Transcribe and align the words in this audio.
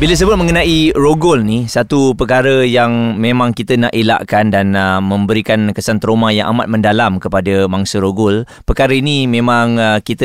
Bila 0.00 0.16
sebut 0.16 0.32
mengenai 0.32 0.96
rogol 0.96 1.44
ni 1.44 1.68
satu 1.68 2.16
perkara 2.16 2.64
yang 2.64 3.20
memang 3.20 3.52
kita 3.52 3.76
nak 3.76 3.92
elakkan 3.92 4.48
dan 4.48 4.72
uh, 4.72 4.96
memberikan 4.96 5.76
kesan 5.76 6.00
trauma 6.00 6.32
yang 6.32 6.48
amat 6.56 6.72
mendalam 6.72 7.20
kepada 7.20 7.68
mangsa 7.68 8.00
rogol. 8.00 8.48
Perkara 8.64 8.96
ini 8.96 9.28
memang 9.28 9.76
uh, 9.76 10.00
kita 10.00 10.24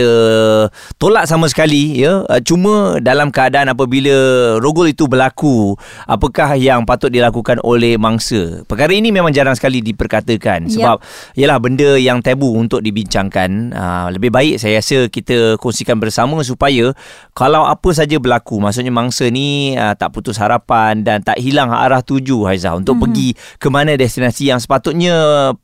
tolak 0.95 1.27
sama 1.27 1.51
sekali 1.51 1.99
ya. 1.99 2.23
Uh, 2.23 2.39
cuma 2.39 3.03
dalam 3.03 3.35
keadaan 3.35 3.67
apabila 3.67 4.15
rogol 4.63 4.95
itu 4.95 5.11
berlaku, 5.11 5.75
apakah 6.07 6.55
yang 6.55 6.87
patut 6.87 7.11
dilakukan 7.11 7.59
oleh 7.59 7.99
mangsa? 7.99 8.63
Perkara 8.71 8.95
ini 8.95 9.11
memang 9.11 9.35
jarang 9.35 9.59
sekali 9.59 9.83
diperkatakan 9.83 10.71
sebab 10.71 11.03
yep. 11.03 11.35
ialah 11.35 11.59
benda 11.59 11.99
yang 11.99 12.23
tabu 12.23 12.55
untuk 12.55 12.79
dibincangkan. 12.79 13.75
Uh, 13.75 14.07
lebih 14.15 14.31
baik 14.31 14.55
saya 14.55 14.79
rasa 14.79 15.11
kita 15.11 15.59
kongsikan 15.59 15.99
bersama 15.99 16.39
supaya 16.47 16.95
kalau 17.35 17.67
apa 17.67 17.91
saja 17.91 18.15
berlaku, 18.23 18.63
maksudnya 18.63 18.95
mangsa 18.95 19.27
ni 19.27 19.64
uh, 19.73 19.97
tak 19.97 20.13
putus 20.13 20.37
harapan 20.37 21.01
dan 21.01 21.25
tak 21.25 21.41
hilang 21.41 21.73
arah 21.73 22.05
tuju 22.05 22.45
Haiza 22.45 22.77
untuk 22.77 23.01
mm-hmm. 23.01 23.03
pergi 23.09 23.29
ke 23.57 23.67
mana 23.73 23.97
destinasi 23.97 24.53
yang 24.53 24.61
sepatutnya 24.61 25.15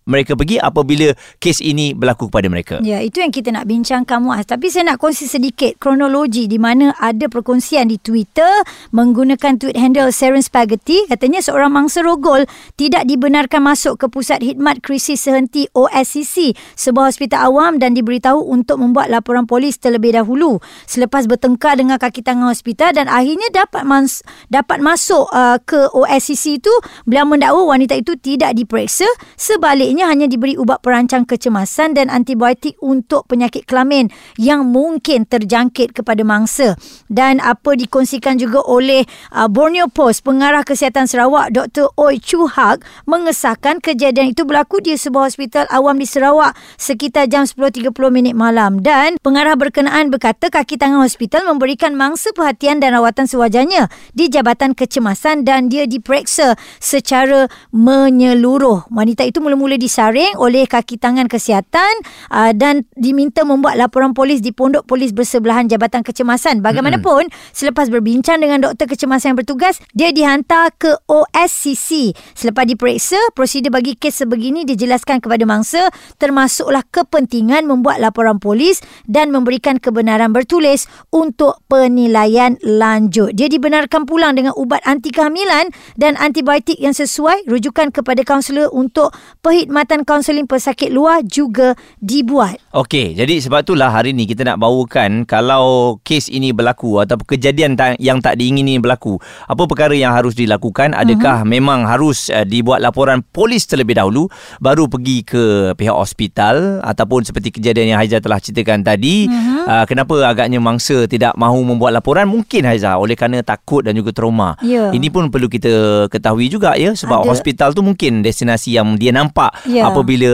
mereka 0.09 0.33
pergi 0.33 0.57
apabila 0.57 1.13
kes 1.37 1.61
ini 1.61 1.93
berlaku 1.93 2.33
kepada 2.33 2.47
mereka. 2.49 2.75
Ya, 2.81 2.97
itu 3.05 3.21
yang 3.21 3.29
kita 3.29 3.53
nak 3.53 3.69
bincangkan 3.69 4.17
Muaz. 4.25 4.49
Tapi 4.49 4.73
saya 4.73 4.93
nak 4.93 4.97
kongsi 4.97 5.29
sedikit 5.29 5.77
kronologi 5.77 6.49
di 6.49 6.57
mana 6.57 6.97
ada 6.97 7.29
perkongsian 7.29 7.85
di 7.85 8.01
Twitter 8.01 8.49
menggunakan 8.89 9.61
tweet 9.61 9.77
handle 9.77 10.09
Seren 10.09 10.41
Spaghetti 10.41 11.05
katanya 11.05 11.43
seorang 11.43 11.69
mangsa 11.69 11.99
rogol 11.99 12.47
tidak 12.79 13.03
dibenarkan 13.05 13.59
masuk 13.59 13.99
ke 13.99 14.05
pusat 14.07 14.39
khidmat 14.39 14.79
krisis 14.79 15.19
sehenti 15.19 15.67
OSCC 15.75 16.55
sebuah 16.79 17.11
hospital 17.11 17.52
awam 17.52 17.77
dan 17.77 17.91
diberitahu 17.91 18.39
untuk 18.39 18.79
membuat 18.79 19.11
laporan 19.11 19.43
polis 19.43 19.75
terlebih 19.75 20.15
dahulu 20.15 20.63
selepas 20.88 21.27
bertengkar 21.27 21.75
dengan 21.75 21.99
kaki 21.99 22.23
tangan 22.23 22.47
hospital 22.47 22.95
dan 22.95 23.11
akhirnya 23.11 23.52
dapat 23.52 23.83
mas, 23.92 24.23
dapat 24.47 24.80
masuk 24.80 25.28
uh, 25.36 25.59
ke 25.59 25.92
OSCC 25.92 26.64
itu 26.64 26.72
beliau 27.03 27.28
mendakwa 27.28 27.75
wanita 27.75 28.00
itu 28.00 28.16
tidak 28.16 28.56
diperiksa 28.56 29.03
sebaliknya 29.36 30.08
hanya 30.08 30.31
diberi 30.31 30.56
ubat 30.56 30.80
perancang 30.80 31.28
kecemasan 31.28 31.92
dan 31.92 32.08
antibiotik 32.08 32.80
untuk 32.80 33.28
penyakit 33.28 33.67
kelamin 33.67 34.08
yang 34.39 34.64
mungkin 34.72 35.28
terjangkit 35.28 35.92
kepada 35.92 36.23
mangsa 36.23 36.80
dan 37.11 37.44
apa 37.44 37.75
dikongsikan 37.75 38.39
juga 38.39 38.64
oleh 38.64 39.03
uh, 39.36 39.52
Borneo 39.52 39.92
Post 39.92 40.23
pengarah 40.23 40.64
kesihatan 40.64 41.09
Sarawak 41.09 41.52
Dr. 41.52 41.92
Oi 42.00 42.23
Chu 42.23 42.48
Hak 42.48 42.86
mengesahkan 43.09 43.83
kejadian 43.83 44.31
itu 44.31 44.48
berlaku 44.48 44.80
di 44.80 44.95
sebuah 44.95 45.28
hospital 45.28 45.66
awam 45.73 46.00
di 46.00 46.08
Sarawak 46.08 46.55
sekitar 46.80 47.28
jam 47.28 47.44
10.30 47.44 47.92
minit 48.14 48.36
malam 48.38 48.80
dan 48.80 49.17
pengarah 49.20 49.55
berkenaan 49.55 50.14
berkata 50.14 50.52
kaki 50.52 50.76
tangan 50.76 51.03
hospital 51.03 51.48
memberikan 51.48 51.95
mangsa 51.95 52.36
perhatian 52.36 52.83
dan 52.83 52.94
rawatan 52.95 53.26
sewajarnya 53.26 53.70
di 54.16 54.30
Jabatan 54.31 54.75
Kecemasan 54.77 55.44
dan 55.44 55.67
dia 55.67 55.88
diperiksa 55.88 56.55
secara 56.80 57.47
menyeluruh. 57.73 58.88
Wanita 58.91 59.25
itu 59.27 59.44
mula-mula 59.44 59.75
disaring 59.75 60.38
oleh 60.38 60.67
kaki 60.67 60.95
tangan 60.95 61.27
kesihatan 61.27 61.92
uh, 62.31 62.52
dan 62.55 62.88
diminta 62.95 63.44
membuat 63.47 63.80
laporan 63.80 64.11
polis 64.11 64.39
di 64.39 64.52
pondok 64.52 64.86
polis 64.88 65.16
bersebelahan 65.16 65.67
Jabatan 65.67 66.03
Kecemasan. 66.03 66.59
Bagaimanapun, 66.59 67.27
mm-hmm. 67.27 67.55
selepas 67.55 67.88
berbincang 67.88 68.44
dengan 68.44 68.61
doktor 68.61 68.88
kecemasan 68.92 69.33
yang 69.33 69.39
bertugas, 69.39 69.80
dia 69.95 70.11
dihantar 70.11 70.73
ke 70.75 70.94
OSCC. 71.08 72.14
Selepas 72.36 72.67
diperiksa, 72.67 73.17
prosedur 73.33 73.72
bagi 73.72 73.95
kes 73.95 74.23
sebegini 74.23 74.67
dijelaskan 74.67 75.23
kepada 75.23 75.47
mangsa 75.47 75.89
termasuklah 76.17 76.83
kepentingan 76.89 77.66
membuat 77.66 77.97
laporan 78.03 78.38
polis 78.38 78.83
dan 79.08 79.33
memberikan 79.33 79.81
kebenaran 79.81 80.36
bertulis 80.36 80.86
untuk 81.09 81.61
penilaian 81.66 82.59
lanjut. 82.61 83.33
Dia 83.33 83.48
dibenarkan 83.48 83.61
dibenarkan 83.61 84.10
pulang 84.10 84.33
dengan 84.33 84.58
ubat 84.58 84.82
anti 84.89 85.14
kehamilan 85.14 85.70
dan 85.94 86.17
antibiotik 86.17 86.82
yang 86.82 86.98
sesuai 86.98 87.45
rujukan 87.45 87.94
kepada 87.94 88.26
kaunselor 88.26 88.73
untuk 88.73 89.14
perkhidmatan 89.45 90.02
kaunseling 90.02 90.49
pesakit 90.49 90.89
luar 90.89 91.22
juga 91.22 91.77
dibuat. 92.02 92.58
Okey, 92.73 93.14
jadi 93.14 93.38
sebab 93.38 93.61
itulah 93.61 93.94
hari 93.94 94.17
ini 94.17 94.26
kita 94.26 94.42
nak 94.42 94.58
bawakan 94.58 95.30
kalau 95.30 96.02
kes 96.02 96.33
ini 96.33 96.50
berlaku 96.50 96.98
atau 97.05 97.21
kejadian 97.21 97.77
yang 98.02 98.17
tak 98.17 98.42
diingini 98.42 98.82
berlaku, 98.82 99.21
apa 99.45 99.70
perkara 99.70 99.94
yang 99.94 100.17
harus 100.17 100.33
dilakukan? 100.33 100.98
Adakah 100.98 101.45
uh-huh. 101.45 101.54
memang 101.54 101.86
harus 101.86 102.33
uh, 102.33 102.42
dibuat 102.42 102.82
laporan 102.82 103.21
polis 103.21 103.70
terlebih 103.70 104.02
dahulu 104.02 104.26
baru 104.58 104.89
pergi 104.89 105.21
ke 105.21 105.44
pihak 105.77 105.94
hospital 105.94 106.82
ataupun 106.82 107.30
seperti 107.30 107.54
kejadian 107.54 107.94
yang 107.94 108.00
Haiza 108.02 108.17
telah 108.17 108.42
ceritakan 108.42 108.82
tadi, 108.82 109.30
uh-huh. 109.30 109.70
uh, 109.70 109.86
kenapa 109.86 110.26
agaknya 110.26 110.58
mangsa 110.58 111.05
tidak 111.05 111.38
mahu 111.38 111.61
membuat 111.61 111.94
laporan? 111.94 112.26
Mungkin 112.26 112.66
Haiza 112.66 112.98
oleh 112.98 113.14
kerana 113.14 113.45
takut 113.52 113.84
dan 113.84 113.94
juga 114.00 114.16
trauma. 114.16 114.56
Ya. 114.64 114.95
Ini 114.95 115.12
pun 115.12 115.28
perlu 115.28 115.52
kita 115.52 116.08
ketahui 116.08 116.48
juga 116.48 116.80
ya 116.80 116.95
sebab 116.95 117.28
Ada. 117.28 117.30
hospital 117.36 117.70
tu 117.76 117.84
mungkin 117.84 118.23
destinasi 118.23 118.80
yang 118.80 118.95
dia 118.95 119.12
nampak 119.12 119.52
ya. 119.67 119.92
apabila 119.92 120.32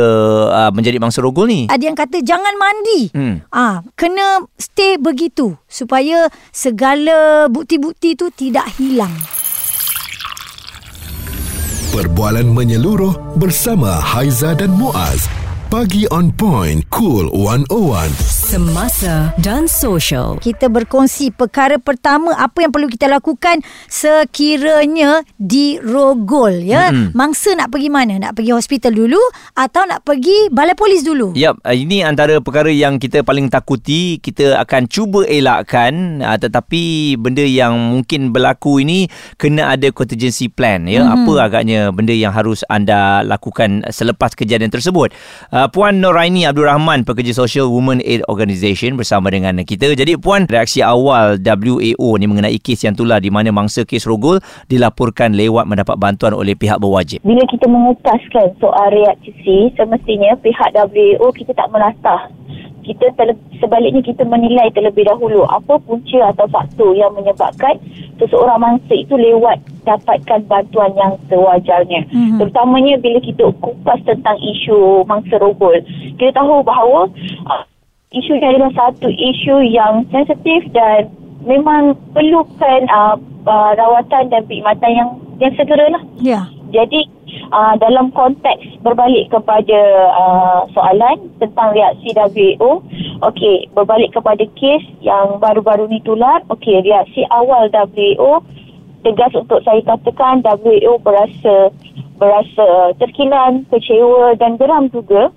uh, 0.53 0.71
menjadi 0.71 1.01
bangsa 1.01 1.25
rogol 1.25 1.49
ni. 1.49 1.65
Ada 1.65 1.83
yang 1.89 1.97
kata 1.97 2.21
jangan 2.21 2.53
mandi. 2.55 3.01
Hmm. 3.11 3.35
Ah, 3.49 3.81
kena 3.97 4.45
stay 4.61 5.01
begitu 5.01 5.57
supaya 5.65 6.29
segala 6.53 7.49
bukti-bukti 7.49 8.13
tu 8.13 8.29
tidak 8.29 8.69
hilang. 8.77 9.13
Perbualan 11.97 12.45
menyeluruh 12.53 13.39
bersama 13.41 13.97
Haiza 13.97 14.53
dan 14.53 14.69
Muaz. 14.75 15.25
Pagi 15.67 16.05
on 16.13 16.29
point, 16.31 16.85
cool 16.93 17.27
101 17.33 18.36
semasa 18.47 19.35
dan 19.43 19.67
sosial. 19.67 20.39
Kita 20.39 20.71
berkongsi 20.71 21.35
perkara 21.35 21.75
pertama 21.83 22.31
apa 22.31 22.63
yang 22.63 22.71
perlu 22.71 22.87
kita 22.87 23.11
lakukan 23.11 23.59
sekiranya 23.91 25.19
di 25.35 25.75
Rogol 25.83 26.63
ya. 26.63 26.87
Mm-hmm. 26.87 27.11
Mangsa 27.11 27.59
nak 27.59 27.75
pergi 27.75 27.91
mana? 27.91 28.15
Nak 28.15 28.39
pergi 28.39 28.55
hospital 28.55 28.95
dulu 28.95 29.19
atau 29.51 29.83
nak 29.83 30.07
pergi 30.07 30.47
balai 30.47 30.79
polis 30.79 31.03
dulu? 31.03 31.35
Yap, 31.35 31.59
uh, 31.59 31.75
ini 31.75 32.07
antara 32.07 32.39
perkara 32.39 32.71
yang 32.71 33.03
kita 33.03 33.19
paling 33.19 33.51
takuti. 33.51 34.15
Kita 34.23 34.63
akan 34.63 34.87
cuba 34.87 35.27
elakkan 35.27 36.23
uh, 36.23 36.39
tetapi 36.39 37.19
benda 37.19 37.43
yang 37.43 37.75
mungkin 37.99 38.31
berlaku 38.31 38.79
ini 38.79 39.11
kena 39.35 39.75
ada 39.75 39.91
contingency 39.91 40.47
plan 40.47 40.87
ya. 40.87 41.03
Mm-hmm. 41.03 41.15
Apa 41.19 41.33
agaknya 41.43 41.79
benda 41.91 42.15
yang 42.15 42.31
harus 42.31 42.63
anda 42.71 43.27
lakukan 43.27 43.83
selepas 43.91 44.39
kejadian 44.39 44.71
tersebut? 44.71 45.11
Uh, 45.51 45.67
Puan 45.67 45.99
Noraini 45.99 46.47
Abdul 46.47 46.71
Rahman 46.71 47.03
pekerja 47.03 47.35
sosial 47.35 47.67
Women 47.67 47.99
Aid 48.07 48.23
Organisation 48.37 48.93
bersama 48.93 49.33
dengan 49.33 49.57
kita. 49.65 49.89
Jadi 49.97 50.13
puan, 50.13 50.45
reaksi 50.45 50.85
awal 50.85 51.41
WAO 51.41 52.21
ni 52.21 52.29
mengenai 52.29 52.61
kes 52.61 52.85
yang 52.85 52.93
itulah 52.93 53.17
di 53.17 53.33
mana 53.33 53.49
mangsa 53.49 53.81
kes 53.81 54.05
rogol 54.05 54.37
dilaporkan 54.69 55.33
lewat 55.33 55.65
mendapat 55.65 55.97
bantuan 55.97 56.37
oleh 56.37 56.53
pihak 56.53 56.77
berwajib. 56.77 57.25
Bila 57.25 57.41
kita 57.49 57.65
mengupaskan 57.65 58.53
soal 58.61 58.93
reaksi, 58.93 59.73
semestinya 59.73 60.37
pihak 60.37 60.69
WAO 60.77 61.33
kita 61.33 61.57
tak 61.57 61.73
melatah 61.73 62.29
kita 62.87 63.11
terle- 63.19 63.43
sebaliknya 63.59 63.99
kita 63.99 64.23
menilai 64.23 64.71
terlebih 64.71 65.03
dahulu 65.03 65.43
apa 65.51 65.75
punca 65.83 66.31
atau 66.31 66.47
faktor 66.47 66.95
yang 66.95 67.11
menyebabkan 67.11 67.75
seseorang 68.15 68.63
mangsa 68.63 68.95
itu 68.95 69.19
lewat 69.19 69.59
dapatkan 69.83 70.47
bantuan 70.47 70.95
yang 70.95 71.19
sewajarnya. 71.27 72.07
Mm-hmm. 72.07 72.39
Terutamanya 72.39 72.95
bila 73.03 73.19
kita 73.19 73.51
kupas 73.59 73.99
tentang 74.07 74.39
isu 74.39 75.03
mangsa 75.03 75.35
rogol. 75.35 75.83
Kita 76.15 76.31
tahu 76.39 76.63
bahawa 76.63 77.11
uh, 77.51 77.63
isu 78.15 78.31
ini 78.39 78.45
adalah 78.55 78.71
satu 78.71 79.11
isu 79.11 79.55
yang 79.67 80.07
sensitif 80.13 80.63
dan 80.71 81.11
memang 81.43 81.95
perlukan 82.15 82.87
uh, 82.87 83.19
uh, 83.43 83.71
rawatan 83.75 84.31
dan 84.31 84.41
perkhidmatan 84.47 84.91
yang 84.95 85.09
yang 85.43 85.53
segera 85.59 85.85
lah. 85.91 86.03
Ya. 86.19 86.31
Yeah. 86.31 86.45
Jadi 86.67 87.07
uh, 87.55 87.79
dalam 87.79 88.11
konteks 88.11 88.83
berbalik 88.83 89.31
kepada 89.31 89.79
uh, 90.11 90.61
soalan 90.75 91.31
tentang 91.39 91.71
reaksi 91.71 92.11
WHO, 92.11 92.83
okey, 93.23 93.71
berbalik 93.71 94.11
kepada 94.11 94.43
kes 94.59 94.83
yang 94.99 95.39
baru-baru 95.39 95.87
ni 95.87 96.03
tular, 96.03 96.43
okey, 96.51 96.83
reaksi 96.83 97.23
awal 97.31 97.71
WHO 97.71 98.43
tegas 99.07 99.31
untuk 99.37 99.63
saya 99.63 99.79
katakan 99.87 100.43
WHO 100.43 100.99
berasa 100.99 101.71
berasa 102.17 102.91
terkilan, 102.99 103.63
kecewa 103.71 104.35
dan 104.35 104.59
geram 104.59 104.91
juga 104.91 105.31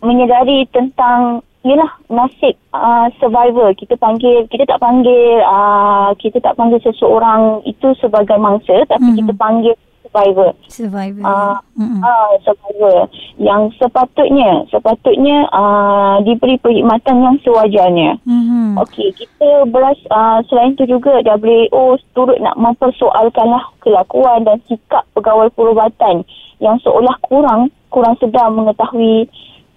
menyedari 0.00 0.64
tentang 0.72 1.44
ialah 1.60 1.92
nasib 2.08 2.56
uh, 2.72 3.12
survivor 3.20 3.76
kita 3.76 3.92
panggil 4.00 4.48
kita 4.48 4.64
tak 4.64 4.80
panggil 4.80 5.44
uh, 5.44 6.16
kita 6.16 6.40
tak 6.40 6.56
panggil 6.56 6.80
seseorang 6.80 7.60
itu 7.68 7.92
sebagai 8.00 8.40
mangsa 8.40 8.80
tapi 8.88 9.04
mm-hmm. 9.04 9.18
kita 9.20 9.32
panggil 9.36 9.74
survivor 10.00 10.56
survivor 10.72 11.20
uh, 11.20 11.60
mm-hmm. 11.76 12.00
uh, 12.00 12.32
survivor 12.48 13.12
yang 13.36 13.68
sepatutnya 13.76 14.64
sepatutnya 14.72 15.44
uh, 15.52 16.24
diberi 16.24 16.56
perkhidmatan 16.56 17.28
yang 17.28 17.36
sewajarnya 17.44 18.16
mm-hmm. 18.24 18.80
okey 18.80 19.12
kita 19.20 19.68
beras 19.68 20.00
uh, 20.08 20.40
selain 20.48 20.72
itu 20.80 20.96
juga 20.96 21.20
WHO 21.20 22.00
turut 22.16 22.40
nak 22.40 22.56
mempersoalkanlah 22.56 23.68
kelakuan 23.84 24.48
dan 24.48 24.64
sikap 24.64 25.04
pegawai 25.12 25.52
perubatan 25.52 26.24
yang 26.56 26.80
seolah 26.80 27.20
kurang 27.28 27.68
kurang 27.92 28.16
sedar 28.16 28.48
mengetahui 28.48 29.28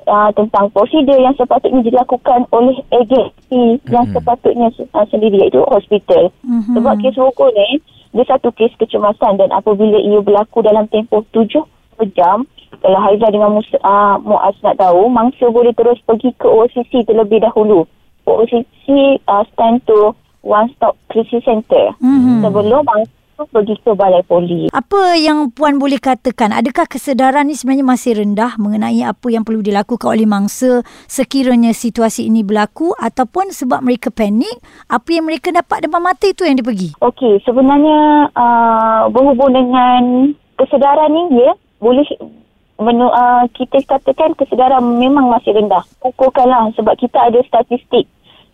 uh, 0.07 0.29
tentang 0.35 0.69
prosedur 0.71 1.17
yang 1.19 1.35
sepatutnya 1.35 1.81
dilakukan 1.83 2.45
oleh 2.51 2.77
agensi 2.91 3.79
yang 3.89 4.05
sepatutnya 4.11 4.69
uh, 4.93 5.05
sendiri 5.09 5.47
iaitu 5.47 5.61
hospital. 5.67 6.31
Mhm. 6.43 6.77
Sebab 6.77 6.93
kes 7.01 7.17
rokok 7.17 7.49
ni 7.55 7.79
dia 8.13 8.23
satu 8.29 8.53
kes 8.53 8.73
kecemasan 8.77 9.41
dan 9.41 9.49
apabila 9.49 9.97
ia 9.97 10.21
berlaku 10.21 10.61
dalam 10.61 10.85
tempoh 10.93 11.25
tujuh 11.33 11.65
jam 12.13 12.45
kalau 12.83 12.99
Haiza 12.99 13.31
dengan 13.31 13.55
Mus, 13.55 13.69
uh, 13.79 14.19
Muaz 14.19 14.59
nak 14.59 14.75
tahu 14.75 15.07
mangsa 15.07 15.47
boleh 15.47 15.71
terus 15.71 16.01
pergi 16.03 16.35
ke 16.35 16.47
OCC 16.49 17.07
terlebih 17.07 17.39
dahulu. 17.39 17.87
OCC 18.27 19.19
uh, 19.23 19.47
stand 19.53 19.79
to 19.87 20.11
One 20.43 20.67
Stop 20.75 20.99
Crisis 21.07 21.47
Center. 21.47 21.95
Mhm. 22.03 22.43
Sebelum 22.43 22.83
mangsa 22.83 23.22
pergi 23.33 23.75
ke 23.81 23.91
balai 23.97 24.21
poli. 24.23 24.69
Apa 24.69 25.17
yang 25.17 25.49
puan 25.49 25.81
boleh 25.81 25.97
katakan? 25.97 26.53
Adakah 26.53 26.85
kesedaran 26.85 27.49
ni 27.49 27.57
sebenarnya 27.57 27.85
masih 27.85 28.21
rendah 28.21 28.55
mengenai 28.61 29.01
apa 29.01 29.27
yang 29.33 29.41
perlu 29.41 29.65
dilakukan 29.65 30.13
oleh 30.13 30.29
mangsa 30.29 30.85
sekiranya 31.09 31.73
situasi 31.73 32.29
ini 32.29 32.45
berlaku 32.45 32.93
ataupun 32.95 33.49
sebab 33.49 33.81
mereka 33.81 34.13
panik, 34.13 34.53
apa 34.87 35.09
yang 35.09 35.25
mereka 35.25 35.49
dapat 35.49 35.89
depan 35.89 36.01
mata 36.01 36.25
itu 36.29 36.45
yang 36.45 36.55
dia 36.57 36.65
pergi? 36.65 36.89
Okey, 37.01 37.41
sebenarnya 37.43 38.29
uh, 38.37 39.09
berhubung 39.09 39.51
dengan 39.51 40.33
kesedaran 40.61 41.09
ni 41.11 41.41
ya, 41.41 41.51
boleh 41.81 42.05
menu, 42.79 43.09
uh, 43.09 43.45
kita 43.53 43.81
katakan 43.85 44.37
kesedaran 44.37 44.83
memang 44.97 45.29
masih 45.29 45.53
rendah. 45.57 45.83
Ukurkanlah 46.05 46.73
sebab 46.77 46.93
kita 46.97 47.29
ada 47.31 47.39
statistik 47.45 48.05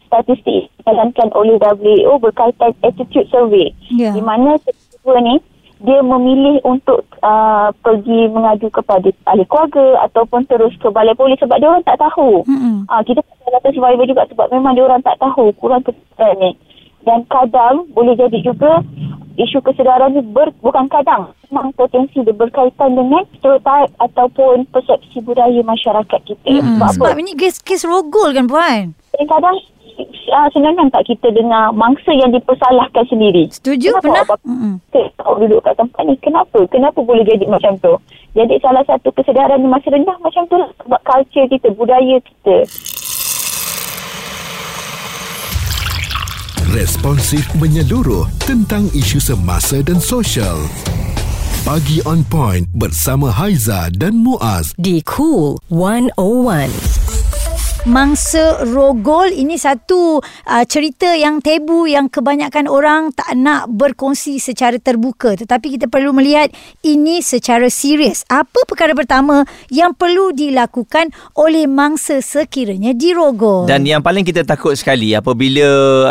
statistik 0.10 0.74
dijalankan 0.82 1.30
oleh 1.38 1.62
WHO 1.62 2.18
berkaitan 2.18 2.74
attitude 2.82 3.30
survey 3.30 3.70
Ya. 3.94 4.12
di 4.12 4.20
mana 4.20 4.58
siswa 4.66 5.22
ni 5.22 5.38
dia 5.80 6.04
memilih 6.04 6.60
untuk 6.68 7.08
uh, 7.24 7.72
pergi 7.80 8.28
mengadu 8.28 8.68
kepada 8.68 9.08
ahli 9.32 9.48
keluarga 9.48 10.04
ataupun 10.12 10.44
terus 10.52 10.76
ke 10.76 10.92
balai 10.92 11.16
polis 11.16 11.40
sebab 11.40 11.56
dia 11.56 11.72
orang 11.72 11.88
tak 11.88 12.04
tahu. 12.04 12.44
Mm-mm. 12.44 12.84
Ah 12.92 13.00
kita 13.00 13.24
kata 13.24 13.72
survivor 13.72 14.04
juga 14.04 14.28
sebab 14.28 14.52
memang 14.52 14.76
dia 14.76 14.84
orang 14.84 15.00
tak 15.00 15.16
tahu 15.24 15.56
kurang 15.56 15.80
kesedaran 15.88 16.36
ni. 16.44 16.52
Dan 17.08 17.24
kadang 17.32 17.88
boleh 17.96 18.12
jadi 18.20 18.44
juga 18.44 18.84
isu 19.40 19.64
kesedaran 19.64 20.20
ni 20.20 20.20
ber, 20.20 20.52
bukan 20.60 20.92
kadang 20.92 21.32
memang 21.48 21.72
potensi 21.72 22.20
dia 22.28 22.36
berkaitan 22.36 23.00
dengan 23.00 23.24
stereotype 23.40 23.96
ataupun 24.04 24.68
persepsi 24.76 25.24
budaya 25.24 25.64
masyarakat 25.64 26.20
kita. 26.28 26.60
Mm-mm. 26.60 26.76
Sebab 26.76 26.92
apa? 26.92 26.96
Sebab 27.00 27.16
ini 27.24 27.32
kes-kes 27.40 27.88
rogol 27.88 28.36
kan 28.36 28.52
puan? 28.52 28.92
Kadang-kadang 29.16 29.56
uh, 30.02 30.48
senang 30.50 30.88
tak 30.90 31.04
kita 31.04 31.28
dengar 31.30 31.72
mangsa 31.72 32.10
yang 32.10 32.30
dipersalahkan 32.30 33.06
sendiri. 33.06 33.50
Setuju 33.50 33.94
Kenapa 33.94 34.02
pernah? 34.02 34.24
abang- 34.24 34.44
Mm-mm. 34.46 34.74
Kau 35.16 35.36
duduk 35.36 35.60
kat 35.62 35.76
tempat 35.76 36.02
ni 36.04 36.16
Kenapa? 36.18 36.60
Kenapa 36.68 37.00
boleh 37.00 37.22
jadi 37.22 37.44
macam 37.46 37.76
tu? 37.78 37.94
Jadi 38.32 38.56
salah 38.60 38.84
satu 38.84 39.12
kesedaran 39.12 39.60
yang 39.60 39.70
masih 39.70 39.90
rendah 39.90 40.16
macam 40.20 40.46
tu 40.46 40.56
lah 40.56 40.70
Sebab 40.80 41.02
culture 41.04 41.48
kita, 41.48 41.68
budaya 41.72 42.18
kita 42.20 42.58
Responsif 46.70 47.50
menyeluruh 47.56 48.30
tentang 48.40 48.86
isu 48.94 49.18
semasa 49.18 49.82
dan 49.82 49.98
sosial. 49.98 50.62
Pagi 51.60 51.98
on 52.06 52.22
point 52.24 52.70
bersama 52.72 53.28
Haiza 53.28 53.90
dan 53.92 54.16
Muaz. 54.16 54.72
di 54.78 55.02
Cool 55.02 55.58
101. 55.68 57.09
Mangsa 57.88 58.60
rogol 58.68 59.32
ini 59.32 59.56
satu 59.56 60.20
uh, 60.20 60.64
cerita 60.68 61.16
yang 61.16 61.40
tabu 61.40 61.88
yang 61.88 62.12
kebanyakan 62.12 62.68
orang 62.68 63.16
tak 63.16 63.32
nak 63.40 63.72
berkongsi 63.72 64.36
secara 64.36 64.76
terbuka 64.76 65.40
tetapi 65.40 65.80
kita 65.80 65.88
perlu 65.88 66.12
melihat 66.12 66.52
ini 66.84 67.24
secara 67.24 67.72
serius. 67.72 68.28
Apa 68.28 68.68
perkara 68.68 68.92
pertama 68.92 69.48
yang 69.72 69.96
perlu 69.96 70.36
dilakukan 70.36 71.16
oleh 71.40 71.72
mangsa 71.72 72.20
sekiranya 72.20 72.92
dirogol? 72.92 73.64
Dan 73.64 73.88
yang 73.88 74.04
paling 74.04 74.28
kita 74.28 74.44
takut 74.44 74.76
sekali 74.76 75.16
apabila 75.16 75.64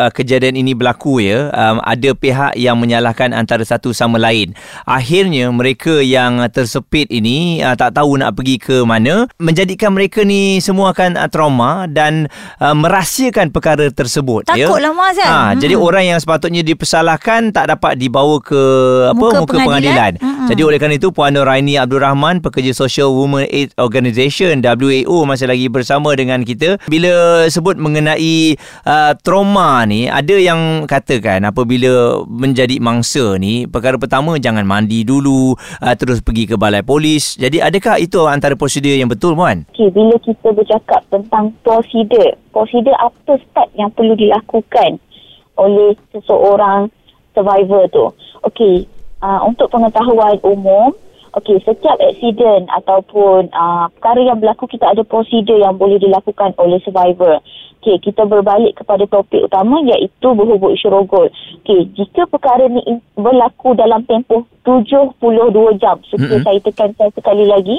uh, 0.09 0.11
kejadian 0.17 0.57
ini 0.57 0.73
berlaku 0.73 1.21
ya, 1.21 1.53
um, 1.53 1.85
ada 1.85 2.17
pihak 2.17 2.57
yang 2.57 2.81
menyalahkan 2.81 3.37
antara 3.37 3.61
satu 3.61 3.93
sama 3.93 4.17
lain. 4.17 4.57
Akhirnya 4.89 5.53
mereka 5.53 6.01
yang 6.01 6.41
tersepit 6.49 7.13
ini 7.13 7.61
uh, 7.61 7.77
tak 7.77 8.01
tahu 8.01 8.17
nak 8.17 8.41
pergi 8.41 8.57
ke 8.57 8.89
mana, 8.89 9.29
menjadikan 9.37 9.93
mereka 9.93 10.25
ni 10.25 10.65
semua 10.65 10.97
akan 10.97 11.21
uh, 11.21 11.29
trauma 11.29 11.58
dan 11.91 12.31
uh, 12.61 12.73
merahsiakan 12.73 13.51
perkara 13.51 13.91
tersebut 13.91 14.47
ya. 14.55 14.69
Takutlah, 14.69 14.93
Muaz, 14.95 15.17
kan? 15.19 15.29
Ha, 15.29 15.39
Mm-mm. 15.53 15.61
jadi 15.61 15.75
orang 15.75 16.05
yang 16.07 16.19
sepatutnya 16.19 16.63
dipersalahkan 16.63 17.51
tak 17.51 17.69
dapat 17.69 17.99
dibawa 17.99 18.39
ke 18.39 18.63
apa 19.11 19.19
Muka 19.19 19.39
muka, 19.43 19.55
pengadilan. 19.59 19.67
pengadilan. 19.67 20.13
Mm-mm. 20.21 20.49
Jadi 20.49 20.63
oleh 20.65 20.79
kerana 20.81 20.95
itu 20.97 21.09
Puan 21.13 21.37
Raini 21.37 21.77
Abdul 21.77 22.01
Rahman 22.01 22.41
pekerja 22.41 22.73
Social 22.73 23.13
Women 23.13 23.45
Aid 23.49 23.77
Organisation 23.77 24.61
WAO 24.61 25.25
masih 25.25 25.47
lagi 25.49 25.69
bersama 25.69 26.15
dengan 26.17 26.41
kita. 26.43 26.81
Bila 26.89 27.45
sebut 27.49 27.77
mengenai 27.77 28.57
uh, 28.85 29.13
trauma 29.21 29.85
ni 29.85 30.09
ada 30.09 30.33
yang 30.33 30.89
katakan 30.89 31.45
apabila 31.45 32.25
menjadi 32.25 32.81
mangsa 32.81 33.37
ni 33.37 33.69
perkara 33.69 34.01
pertama 34.01 34.41
jangan 34.41 34.65
mandi 34.65 35.05
dulu 35.05 35.53
uh, 35.55 35.95
terus 35.97 36.25
pergi 36.25 36.49
ke 36.49 36.57
balai 36.57 36.81
polis. 36.81 37.37
Jadi 37.37 37.61
adakah 37.61 38.01
itu 38.01 38.25
antara 38.25 38.57
prosedur 38.57 38.97
yang 38.97 39.11
betul 39.11 39.37
puan? 39.37 39.69
okay, 39.69 39.89
Bila 39.93 40.17
kita 40.23 40.49
bercakap 40.55 41.03
tentang 41.13 41.48
prosedur 41.65 42.37
Prosedur 42.53 42.95
apa 42.97 43.39
step 43.39 43.69
yang 43.77 43.91
perlu 43.93 44.15
dilakukan 44.15 45.01
Oleh 45.59 45.97
seseorang 46.15 46.93
survivor 47.33 47.85
tu 47.93 48.07
Okey 48.47 48.87
uh, 49.23 49.43
Untuk 49.47 49.69
pengetahuan 49.73 50.39
umum 50.45 50.95
Okey, 51.37 51.61
setiap 51.61 52.01
aksiden 52.01 52.67
ataupun 52.73 53.53
uh, 53.53 53.87
perkara 53.95 54.21
yang 54.25 54.41
berlaku 54.41 54.65
kita 54.65 54.89
ada 54.89 55.05
prosedur 55.05 55.61
yang 55.61 55.77
boleh 55.77 56.01
dilakukan 56.01 56.57
oleh 56.57 56.81
survivor. 56.81 57.45
Okey, 57.79 58.01
kita 58.01 58.25
berbalik 58.25 58.81
kepada 58.81 59.05
topik 59.05 59.45
utama 59.45 59.79
iaitu 59.85 60.29
berhubung 60.33 60.73
isu 60.73 60.89
rogol. 60.89 61.29
Okey, 61.63 61.93
jika 61.95 62.25
perkara 62.33 62.67
ni 62.73 62.81
berlaku 63.13 63.77
dalam 63.77 64.09
tempoh 64.09 64.49
72 64.65 65.21
jam, 65.79 66.01
suka 66.09 66.27
Mm-mm. 66.27 66.45
saya 66.49 66.59
tekankan 66.65 67.13
sekali 67.13 67.45
lagi, 67.45 67.77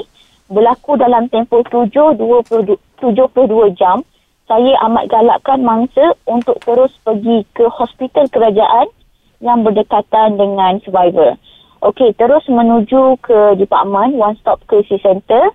berlaku 0.50 0.98
dalam 0.98 1.30
tempoh 1.30 1.62
7 1.62 2.18
22, 2.18 2.74
72 2.98 3.78
jam, 3.78 4.02
saya 4.50 4.74
amat 4.90 5.06
galakkan 5.06 5.62
mangsa 5.62 6.18
untuk 6.26 6.58
terus 6.66 6.90
pergi 7.06 7.46
ke 7.54 7.70
hospital 7.70 8.26
kerajaan 8.34 8.90
yang 9.38 9.62
berdekatan 9.62 10.36
dengan 10.36 10.82
survivor. 10.82 11.38
Okey, 11.80 12.12
terus 12.18 12.44
menuju 12.50 13.16
ke 13.24 13.56
department 13.56 14.18
One 14.18 14.36
Stop 14.42 14.60
Crisis 14.68 15.00
Center 15.00 15.48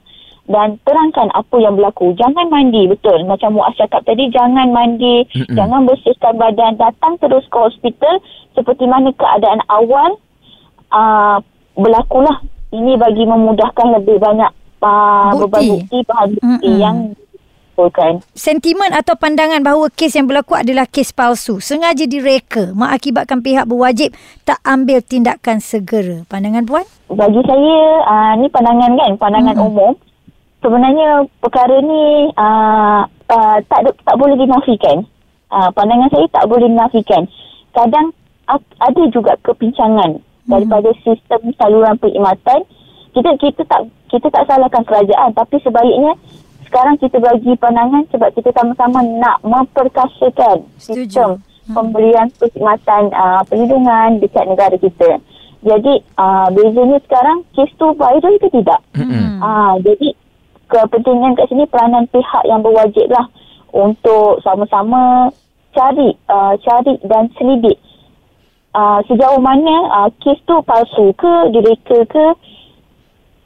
dan 0.49 0.81
terangkan 0.87 1.29
apa 1.35 1.55
yang 1.61 1.77
berlaku. 1.77 2.17
Jangan 2.17 2.49
mandi, 2.49 2.89
betul. 2.89 3.21
Macam 3.29 3.57
Muaz 3.57 3.77
cakap 3.77 4.05
tadi, 4.09 4.29
jangan 4.33 4.73
mandi, 4.73 5.25
Mm-mm. 5.33 5.53
jangan 5.53 5.85
bersihkan 5.85 6.39
badan, 6.39 6.81
datang 6.81 7.17
terus 7.21 7.45
ke 7.45 7.57
hospital 7.57 8.21
seperti 8.57 8.89
mana 8.89 9.13
keadaan 9.13 9.61
awal 9.69 10.17
uh, 10.89 11.37
berlakulah. 11.77 12.41
Ini 12.73 12.97
bagi 12.97 13.23
memudahkan 13.29 14.01
lebih 14.01 14.17
banyak 14.17 14.49
uh, 14.85 15.33
Bukti. 15.33 15.41
beban 15.41 15.61
bukti, 15.65 15.97
bahan 16.05 16.27
bukti 16.37 16.45
Mm-mm. 16.69 16.77
yang 16.77 16.97
dilakukan. 17.17 18.13
Sentimen 18.37 18.91
atau 18.93 19.17
pandangan 19.17 19.65
bahawa 19.65 19.89
kes 19.89 20.13
yang 20.13 20.29
berlaku 20.29 20.53
adalah 20.53 20.85
kes 20.85 21.09
palsu 21.09 21.57
sengaja 21.57 22.05
direka 22.05 22.71
mengakibatkan 22.77 23.41
pihak 23.41 23.65
berwajib 23.65 24.13
tak 24.45 24.61
ambil 24.61 25.01
tindakan 25.01 25.57
segera. 25.57 26.23
Pandangan 26.29 26.63
puan? 26.69 26.85
bagi 27.11 27.41
saya 27.45 27.77
uh, 28.01 28.33
ni 28.41 28.49
pandangan 28.49 28.97
kan 28.97 29.11
pandangan 29.21 29.55
Mm-mm. 29.61 29.67
umum 29.69 29.93
sebenarnya 30.65 31.29
perkara 31.37 31.77
ni 31.77 32.33
uh, 32.33 33.05
uh, 33.29 33.57
tak 33.69 33.93
tak 34.01 34.15
boleh 34.17 34.33
dinafikan 34.33 35.05
uh, 35.53 35.69
pandangan 35.69 36.09
saya 36.09 36.25
tak 36.33 36.49
boleh 36.49 36.65
dinafikan 36.65 37.29
kadang 37.77 38.09
ada 38.81 39.03
juga 39.13 39.37
kepincangan 39.45 40.21
daripada 40.49 40.89
sistem 41.05 41.53
saluran 41.57 41.97
perkhidmatan 42.01 42.65
kita 43.15 43.29
kita 43.39 43.61
tak 43.65 43.81
kita 44.11 44.27
tak 44.27 44.43
salahkan 44.45 44.83
kerajaan 44.83 45.31
tapi 45.31 45.55
sebaliknya 45.63 46.13
sekarang 46.67 46.99
kita 46.99 47.17
bagi 47.23 47.55
pandangan 47.55 48.03
sebab 48.11 48.29
kita 48.35 48.51
sama-sama 48.51 48.99
nak 49.01 49.39
memperkasakan 49.47 50.67
Setuju. 50.75 51.07
sistem 51.07 51.31
Hmm. 51.65 51.73
pemberian 51.73 52.29
perkhidmatan 52.37 53.09
uh, 53.09 53.41
perlindungan 53.49 54.21
dekat 54.21 54.45
negara 54.45 54.77
kita. 54.77 55.17
Jadi 55.65 55.97
uh, 56.13 56.45
bezanya 56.53 57.01
sekarang 57.09 57.41
kes 57.57 57.73
tu 57.81 57.89
viral 57.97 58.37
ke 58.37 58.53
tidak? 58.53 58.85
Mm-mm. 58.93 59.41
Ah, 59.41 59.73
jadi 59.81 60.13
kepentingan 60.69 61.33
kat 61.33 61.49
sini 61.49 61.65
peranan 61.65 62.05
pihak 62.13 62.43
yang 62.45 62.61
berwajib 62.61 63.09
lah 63.09 63.25
untuk 63.73 64.45
sama-sama 64.45 65.33
cari 65.73 66.13
uh, 66.29 66.53
cari 66.61 67.01
dan 67.09 67.33
selidik 67.33 67.81
uh, 68.77 69.01
sejauh 69.09 69.41
mana 69.41 70.05
uh, 70.05 70.09
kes 70.21 70.37
tu 70.45 70.61
palsu 70.69 71.17
ke 71.17 71.33
direka 71.49 72.05
ke 72.13 72.25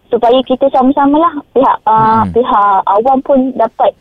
supaya 0.09 0.41
kita 0.43 0.65
sama-sama 0.73 1.17
lah 1.21 1.33
pihak 1.53 1.77
uh, 1.85 2.25
Hmm. 2.25 2.33
pihak 2.33 2.79
awam 2.85 3.17
pun 3.21 3.39
dapat 3.55 3.93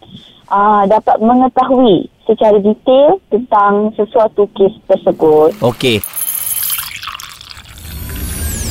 uh, 0.49 0.83
dapat 0.89 1.17
mengetahui 1.21 2.09
secara 2.25 2.57
detail 2.61 3.21
tentang 3.33 3.93
sesuatu 3.97 4.45
kes 4.53 4.75
tersebut. 4.85 5.53
Okey. 5.65 6.01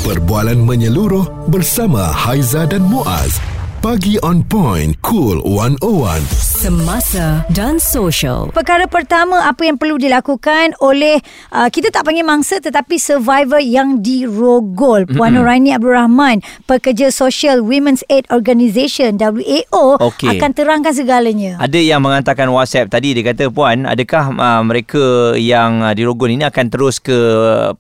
Perbualan 0.08 0.64
menyeluruh 0.64 1.52
bersama 1.52 2.08
Haiza 2.16 2.64
dan 2.64 2.86
Muaz. 2.88 3.44
Pagi 3.84 4.16
on 4.24 4.40
point, 4.48 4.96
cool 5.04 5.44
101. 5.44 6.47
Semasa 6.58 7.46
dan 7.54 7.78
social. 7.78 8.50
Perkara 8.50 8.90
pertama 8.90 9.46
apa 9.46 9.62
yang 9.62 9.78
perlu 9.78 10.02
dilakukan 10.02 10.74
oleh 10.82 11.22
uh, 11.54 11.70
kita 11.70 11.94
tak 11.94 12.02
panggil 12.02 12.26
mangsa 12.26 12.58
tetapi 12.58 12.98
survivor 12.98 13.62
yang 13.62 14.02
dirogol 14.02 15.06
Puan 15.06 15.38
mm-hmm. 15.38 15.38
Nuraini 15.38 15.70
Abdul 15.78 15.94
Rahman 15.94 16.42
pekerja 16.66 17.14
sosial 17.14 17.62
Women's 17.62 18.02
Aid 18.10 18.26
Organisation 18.34 19.22
WAO 19.22 20.02
Okey. 20.02 20.34
akan 20.34 20.50
terangkan 20.58 20.98
segalanya. 20.98 21.62
Ada 21.62 21.78
yang 21.78 22.02
menghantarkan 22.02 22.50
WhatsApp 22.50 22.90
tadi 22.90 23.14
dia 23.14 23.22
kata 23.22 23.54
puan 23.54 23.86
adakah 23.86 24.34
uh, 24.34 24.66
mereka 24.66 25.38
yang 25.38 25.86
uh, 25.86 25.94
dirogol 25.94 26.34
ini 26.34 26.42
akan 26.42 26.74
terus 26.74 26.98
ke 26.98 27.14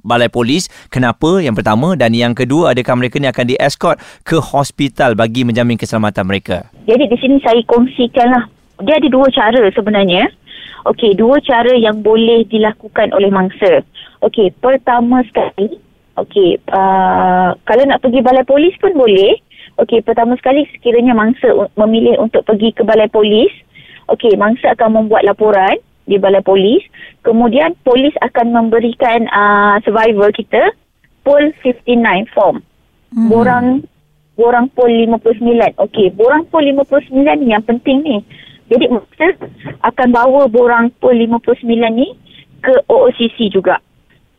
balai 0.05 0.29
polis 0.29 0.69
kenapa 0.93 1.41
yang 1.41 1.57
pertama 1.57 1.97
dan 1.97 2.13
yang 2.13 2.37
kedua 2.37 2.77
adakah 2.77 2.93
mereka 2.93 3.17
ni 3.17 3.25
akan 3.25 3.57
di-escort 3.57 3.97
ke 4.21 4.37
hospital 4.37 5.17
bagi 5.17 5.41
menjamin 5.41 5.81
keselamatan 5.81 6.29
mereka 6.29 6.69
Jadi 6.87 7.03
di 7.11 7.17
sini 7.19 7.37
saya 7.43 7.59
kongsikan 7.67 8.27
lah. 8.31 8.43
Dia 8.81 8.95
ada 8.95 9.09
dua 9.11 9.27
cara 9.29 9.67
sebenarnya. 9.75 10.31
Okey, 10.87 11.19
dua 11.19 11.43
cara 11.43 11.75
yang 11.75 11.99
boleh 11.99 12.47
dilakukan 12.47 13.11
oleh 13.11 13.27
mangsa. 13.27 13.83
Okey, 14.23 14.55
pertama 14.63 15.19
sekali, 15.27 15.75
okey, 16.15 16.63
uh, 16.71 17.51
kalau 17.67 17.83
nak 17.83 17.99
pergi 17.99 18.23
balai 18.23 18.47
polis 18.47 18.71
pun 18.79 18.95
boleh. 18.95 19.35
Okey, 19.83 19.99
pertama 20.01 20.39
sekali 20.39 20.63
sekiranya 20.71 21.11
mangsa 21.11 21.51
memilih 21.75 22.23
untuk 22.23 22.47
pergi 22.47 22.71
ke 22.71 22.87
balai 22.87 23.11
polis, 23.11 23.51
okey, 24.09 24.39
mangsa 24.39 24.73
akan 24.73 25.03
membuat 25.03 25.27
laporan 25.27 25.75
di 26.07 26.15
balai 26.15 26.39
polis. 26.39 26.81
Kemudian 27.21 27.75
polis 27.83 28.15
akan 28.23 28.55
memberikan 28.55 29.27
uh, 29.27 29.75
survivor 29.83 30.31
kita 30.31 30.71
Pol 31.27 31.51
59 31.59 32.31
form. 32.31 32.63
Hmm. 33.11 33.27
Borang 33.27 33.67
borang 34.37 34.69
pol 34.71 34.87
59. 34.87 35.41
Okey, 35.81 36.13
borang 36.13 36.45
pol 36.47 36.61
59 36.61 37.11
ni 37.41 37.51
yang 37.51 37.65
penting 37.65 38.05
ni. 38.05 38.17
Jadi 38.69 38.85
mangsa 38.87 39.33
akan 39.81 40.07
bawa 40.13 40.45
borang 40.47 40.93
pol 41.01 41.17
59 41.17 41.65
ni 41.91 42.13
ke 42.61 42.73
OOCC 42.87 43.49
juga. 43.49 43.81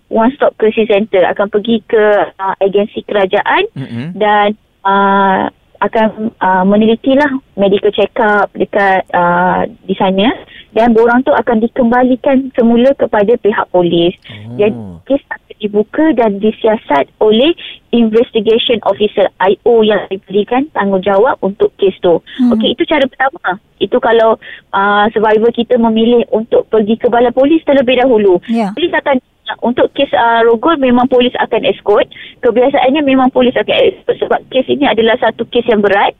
One 0.09 0.33
Stop 0.39 0.57
Crisis 0.57 0.89
Center 0.89 1.21
akan 1.29 1.53
pergi 1.53 1.85
ke 1.85 2.05
uh, 2.33 2.55
agensi 2.65 3.05
kerajaan 3.05 3.69
mm-hmm. 3.77 4.07
dan 4.17 4.57
uh, 4.81 5.53
akan 5.79 6.35
uh, 6.43 6.65
menelitilah 6.67 7.29
medical 7.55 7.93
check 7.95 8.11
up 8.19 8.51
dekat 8.57 9.05
uh, 9.15 9.69
di 9.87 9.95
sana 9.95 10.33
dan 10.75 10.91
borang 10.97 11.23
tu 11.23 11.31
akan 11.31 11.63
dikembalikan 11.63 12.51
semula 12.57 12.91
kepada 12.99 13.37
pihak 13.39 13.67
polis. 13.71 14.17
Oh. 14.27 14.59
Jadi 14.59 14.75
kes 15.07 15.23
dibuka 15.59 16.15
dan 16.15 16.39
disiasat 16.39 17.11
oleh 17.19 17.53
investigation 17.91 18.79
officer 18.87 19.29
IO 19.43 19.83
yang 19.85 20.07
diberikan 20.09 20.67
tanggungjawab 20.73 21.39
untuk 21.43 21.75
kes 21.77 21.95
tu. 22.01 22.21
Hmm. 22.41 22.55
Okey, 22.55 22.75
itu 22.75 22.83
cara 22.87 23.05
pertama. 23.07 23.59
Itu 23.79 23.99
kalau 24.03 24.39
uh, 24.75 25.07
survivor 25.15 25.51
kita 25.55 25.79
memilih 25.79 26.27
untuk 26.35 26.67
pergi 26.71 26.99
ke 26.99 27.07
balai 27.11 27.35
polis 27.35 27.63
terlebih 27.63 27.99
dahulu. 28.01 28.43
Ya. 28.51 28.75
Polis 28.75 28.93
akan 28.95 29.17
untuk 29.65 29.91
kes 29.97 30.13
uh, 30.13 30.45
rogol 30.45 30.77
memang 30.77 31.09
polis 31.09 31.33
akan 31.39 31.65
escort. 31.65 32.07
Kebiasaannya 32.45 33.03
memang 33.03 33.33
polis 33.33 33.57
akan 33.57 33.77
escort 33.89 34.17
sebab 34.21 34.41
kes 34.53 34.67
ini 34.69 34.85
adalah 34.85 35.17
satu 35.19 35.49
kes 35.49 35.67
yang 35.67 35.81
berat. 35.81 36.13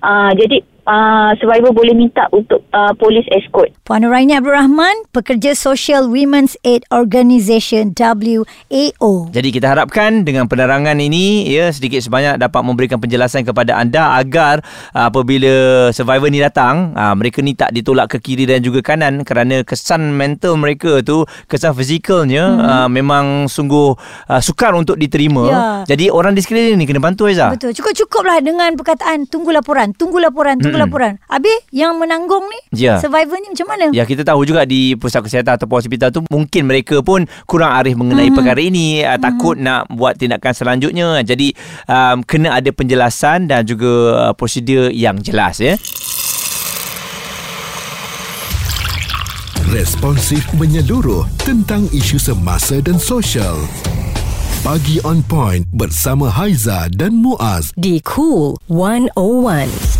Uh, 0.00 0.30
jadi 0.38 0.62
uh, 0.86 1.34
survivor 1.42 1.74
boleh 1.74 1.92
minta 1.92 2.30
untuk 2.32 2.62
uh, 2.72 2.94
polis 2.96 3.26
escort. 3.34 3.74
Puan 3.84 4.06
Nuraini 4.06 4.38
Abdul 4.38 4.54
Rahman, 4.54 4.94
pekerja 5.10 5.52
sosial 5.52 6.08
Women's 6.08 6.54
Aid 6.62 6.86
Organisation 6.94 7.92
WAO. 7.92 9.28
Jadi 9.34 9.48
kita 9.50 9.74
harapkan 9.74 10.22
dengan 10.22 10.46
penerangan 10.46 10.96
ini 10.96 11.50
ya 11.50 11.68
sedikit 11.74 12.00
sebanyak 12.00 12.38
dapat 12.40 12.62
memberikan 12.62 13.02
penjelasan 13.02 13.42
kepada 13.42 13.76
anda 13.76 14.16
agar 14.16 14.62
uh, 14.94 15.10
apabila 15.10 15.90
survivor 15.90 16.30
ni 16.30 16.40
datang 16.40 16.94
uh, 16.94 17.12
mereka 17.18 17.42
ni 17.42 17.52
tak 17.52 17.74
ditolak 17.74 18.16
ke 18.16 18.22
kiri 18.22 18.46
dan 18.46 18.62
juga 18.62 18.80
kanan 18.80 19.26
kerana 19.26 19.66
kesan 19.66 20.14
mental 20.14 20.54
mereka 20.56 21.02
tu 21.02 21.26
kesan 21.50 21.74
fizikalnya 21.74 22.44
hmm. 22.46 22.62
uh, 22.62 22.88
memang 22.88 23.50
sungguh 23.50 23.98
uh, 24.30 24.40
sukar 24.40 24.72
untuk 24.78 24.96
diterima. 24.96 25.44
Ya. 25.46 25.60
Jadi 25.96 26.08
orang 26.08 26.38
di 26.38 26.40
sekeliling 26.40 26.78
ni 26.78 26.86
kena 26.86 27.02
bantu 27.02 27.26
Aiza. 27.26 27.50
Betul. 27.50 27.74
Cukup-cukuplah 27.74 28.38
dengan 28.38 28.72
perkataan 28.78 29.26
tunggu 29.26 29.50
laporan, 29.50 29.90
tunggu 29.96 30.22
laporan, 30.22 30.58
tunggu. 30.62 30.75
Laporan. 30.84 31.12
Habis 31.26 31.64
yang 31.72 31.96
menanggung 31.96 32.44
ni, 32.44 32.60
Ya. 32.76 33.00
survivor 33.00 33.40
ni 33.40 33.48
macam 33.52 33.66
mana? 33.72 33.86
Ya 33.96 34.04
kita 34.04 34.22
tahu 34.26 34.44
juga 34.44 34.68
di 34.68 34.92
pusat 34.98 35.24
kesihatan 35.24 35.56
ataupun 35.56 35.76
hospital 35.80 36.08
tu 36.12 36.20
mungkin 36.28 36.68
mereka 36.68 37.00
pun 37.00 37.24
kurang 37.48 37.72
arif 37.72 37.96
mengenai 37.96 38.28
mm-hmm. 38.28 38.36
perkara 38.36 38.60
ini 38.60 39.00
uh, 39.02 39.16
takut 39.16 39.56
nak 39.56 39.88
buat 39.92 40.18
tindakan 40.18 40.52
selanjutnya 40.52 41.22
jadi 41.22 41.52
um, 41.88 42.22
kena 42.26 42.58
ada 42.58 42.70
penjelasan 42.72 43.48
dan 43.48 43.64
juga 43.64 44.30
uh, 44.30 44.32
prosedur 44.36 44.92
yang 44.92 45.18
jelas 45.22 45.58
ya 45.62 45.74
Responsif 49.66 50.46
menyeluruh 50.54 51.26
tentang 51.42 51.90
isu 51.90 52.22
semasa 52.22 52.78
dan 52.78 53.02
sosial. 53.02 53.66
Pagi 54.62 55.02
on 55.02 55.20
point 55.26 55.66
bersama 55.74 56.30
Haiza 56.30 56.86
dan 56.94 57.18
Muaz. 57.18 57.74
Di 57.74 57.98
Cool 58.00 58.56
101. 58.70 59.95